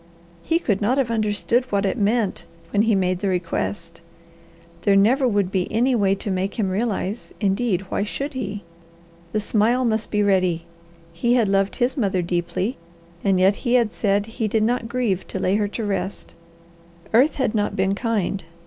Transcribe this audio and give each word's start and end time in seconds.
He 0.41 0.57
could 0.57 0.81
not 0.81 0.97
have 0.97 1.11
understood 1.11 1.65
what 1.71 1.85
it 1.85 1.95
meant 1.95 2.47
when 2.71 2.81
he 2.81 2.95
made 2.95 3.19
the 3.19 3.27
request. 3.27 4.01
There 4.81 4.95
never 4.95 5.27
would 5.27 5.51
be 5.51 5.71
any 5.71 5.93
way 5.93 6.15
to 6.15 6.31
make 6.31 6.55
him 6.57 6.71
realize; 6.71 7.31
indeed, 7.39 7.81
why 7.91 8.03
should 8.03 8.33
he? 8.33 8.63
The 9.31 9.39
smile 9.39 9.85
must 9.85 10.09
be 10.09 10.23
ready. 10.23 10.65
He 11.13 11.35
had 11.35 11.47
loved 11.47 11.75
his 11.75 11.97
mother 11.97 12.23
deeply, 12.23 12.77
and 13.23 13.39
yet 13.39 13.57
he 13.57 13.75
had 13.75 13.91
said 13.93 14.25
he 14.25 14.47
did 14.47 14.63
not 14.63 14.89
grieve 14.89 15.27
to 15.27 15.39
lay 15.39 15.55
her 15.57 15.67
to 15.67 15.85
rest. 15.85 16.33
Earth 17.13 17.35
had 17.35 17.53
not 17.53 17.75
been 17.75 17.93
kind. 17.93 18.43